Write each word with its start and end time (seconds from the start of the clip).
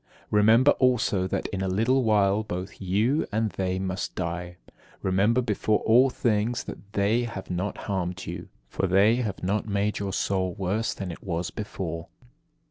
Remember 0.31 0.71
also 0.79 1.27
that 1.27 1.45
in 1.49 1.61
a 1.61 1.67
little 1.67 2.03
while 2.03 2.41
both 2.41 2.81
you 2.81 3.27
and 3.31 3.51
they 3.51 3.77
must 3.77 4.15
die: 4.15 4.57
remember 5.03 5.41
before 5.43 5.77
all 5.81 6.09
things 6.09 6.63
that 6.63 6.93
they 6.93 7.25
have 7.25 7.51
not 7.51 7.77
harmed 7.85 8.25
you, 8.25 8.49
for 8.67 8.87
they 8.87 9.17
have 9.17 9.43
not 9.43 9.67
made 9.67 9.99
your 9.99 10.11
soul 10.11 10.55
worse 10.55 10.95
than 10.95 11.11
it 11.11 11.23
was 11.23 11.51
before. 11.51 12.07